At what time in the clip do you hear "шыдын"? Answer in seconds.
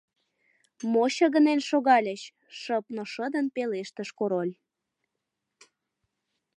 3.13-3.45